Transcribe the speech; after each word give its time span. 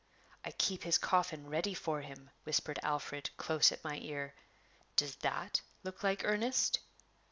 "I 0.43 0.49
keep 0.49 0.81
his 0.81 0.97
coffin 0.97 1.45
ready 1.47 1.75
for 1.75 2.01
him," 2.01 2.31
whispered 2.43 2.79
Alfred, 2.81 3.29
close 3.37 3.71
at 3.71 3.83
my 3.83 3.99
ear. 3.99 4.33
"Does 4.95 5.15
that 5.17 5.61
look 5.83 6.01
like 6.01 6.23
earnest?" 6.25 6.79